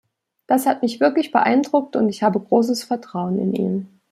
Das 0.47 0.65
hat 0.65 0.81
mich 0.81 0.99
wirklich 0.99 1.31
beeindruckt 1.31 1.95
und 1.95 2.09
ich 2.09 2.23
habe 2.23 2.39
großes 2.39 2.85
Vertrauen 2.85 3.37
in 3.37 3.53
ihn. 3.53 4.01